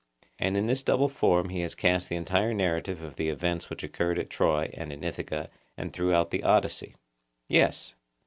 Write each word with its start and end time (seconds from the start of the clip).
And 0.39 0.57
in 0.57 0.65
this 0.65 0.81
double 0.81 1.07
form 1.09 1.49
he 1.49 1.59
has 1.61 1.75
cast 1.75 2.09
the 2.09 2.15
entire 2.15 2.55
narrative 2.55 3.03
of 3.03 3.17
the 3.17 3.29
events 3.29 3.69
which 3.69 3.83
occurred 3.83 4.17
at 4.17 4.31
Troy 4.31 4.71
and 4.75 4.91
in 4.91 5.03
Ithaca 5.03 5.51
and 5.77 5.93
throughout 5.93 6.31
the 6.31 6.41
Odyssey. 6.41 6.95
Yes. 7.47 7.93